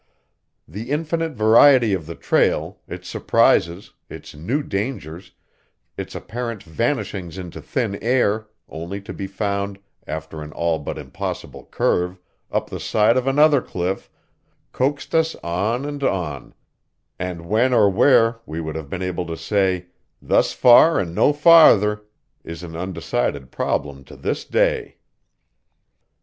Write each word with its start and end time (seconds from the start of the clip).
The 0.67 0.89
infinite 0.89 1.33
variety 1.33 1.93
of 1.93 2.07
the 2.07 2.15
trail, 2.15 2.79
its 2.87 3.07
surprises, 3.07 3.93
its 4.09 4.33
new 4.33 4.63
dangers, 4.63 5.31
its 5.95 6.15
apparent 6.15 6.63
vanishings 6.63 7.37
into 7.37 7.61
thin 7.61 7.99
air, 8.01 8.47
only 8.67 8.99
to 9.01 9.13
be 9.13 9.27
found, 9.27 9.77
after 10.07 10.41
an 10.41 10.53
all 10.53 10.79
but 10.79 10.97
impossible 10.97 11.65
curve, 11.69 12.17
up 12.51 12.67
the 12.67 12.79
side 12.79 13.15
of 13.15 13.27
another 13.27 13.61
cliff, 13.61 14.09
coaxed 14.71 15.13
us 15.13 15.35
on 15.43 15.85
and 15.85 16.03
on; 16.03 16.55
and 17.19 17.45
when 17.45 17.71
or 17.71 17.87
where 17.87 18.37
we 18.47 18.59
would 18.59 18.75
have 18.75 18.89
been 18.89 19.03
able 19.03 19.27
to 19.27 19.37
say, 19.37 19.85
"thus 20.19 20.51
far 20.51 20.97
and 20.97 21.13
no 21.13 21.31
farther" 21.31 22.03
is 22.43 22.63
an 22.63 22.75
undecided 22.75 23.51
problem 23.51 24.03
to 24.05 24.15
this 24.15 24.45
day. 24.45 24.97